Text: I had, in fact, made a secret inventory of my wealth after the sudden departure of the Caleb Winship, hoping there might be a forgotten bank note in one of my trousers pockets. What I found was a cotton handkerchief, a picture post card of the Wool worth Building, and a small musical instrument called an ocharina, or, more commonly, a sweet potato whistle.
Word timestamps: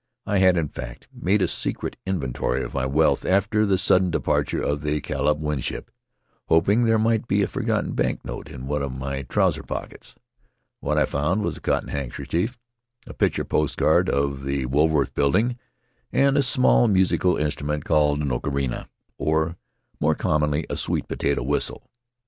I 0.25 0.39
had, 0.39 0.57
in 0.57 0.67
fact, 0.69 1.07
made 1.13 1.43
a 1.43 1.47
secret 1.47 1.95
inventory 2.07 2.63
of 2.63 2.73
my 2.73 2.87
wealth 2.87 3.23
after 3.23 3.67
the 3.67 3.77
sudden 3.77 4.09
departure 4.09 4.59
of 4.63 4.81
the 4.81 4.99
Caleb 4.99 5.43
Winship, 5.43 5.91
hoping 6.47 6.85
there 6.85 6.97
might 6.97 7.27
be 7.27 7.43
a 7.43 7.47
forgotten 7.47 7.91
bank 7.91 8.25
note 8.25 8.49
in 8.49 8.65
one 8.65 8.81
of 8.81 8.97
my 8.97 9.21
trousers 9.21 9.65
pockets. 9.67 10.15
What 10.79 10.97
I 10.97 11.05
found 11.05 11.43
was 11.43 11.57
a 11.57 11.61
cotton 11.61 11.89
handkerchief, 11.89 12.57
a 13.05 13.13
picture 13.13 13.45
post 13.45 13.77
card 13.77 14.09
of 14.09 14.43
the 14.43 14.65
Wool 14.65 14.89
worth 14.89 15.13
Building, 15.13 15.59
and 16.11 16.35
a 16.35 16.41
small 16.41 16.87
musical 16.87 17.37
instrument 17.37 17.85
called 17.85 18.23
an 18.23 18.31
ocharina, 18.31 18.87
or, 19.19 19.55
more 19.99 20.15
commonly, 20.15 20.65
a 20.67 20.77
sweet 20.77 21.07
potato 21.07 21.43
whistle. 21.43 21.91